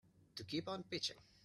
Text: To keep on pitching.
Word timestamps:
To 0.37 0.43
keep 0.43 0.67
on 0.67 0.81
pitching. 0.81 1.17